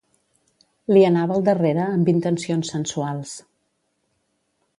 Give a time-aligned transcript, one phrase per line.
[0.95, 3.37] Li anava al darrere amb intencions sensuals.